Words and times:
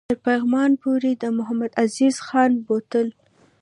تر 0.09 0.17
پغمان 0.25 0.71
پوري 0.81 1.13
محمدعزیز 1.37 2.15
خان 2.27 2.51
بوتلو. 2.65 3.15